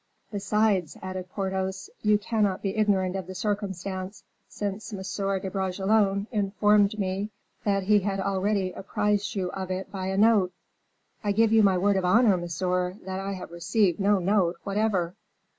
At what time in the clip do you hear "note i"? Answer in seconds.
10.17-11.33